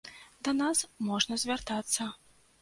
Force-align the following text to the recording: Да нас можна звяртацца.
Да 0.47 0.53
нас 0.61 0.79
можна 1.09 1.37
звяртацца. 1.43 2.09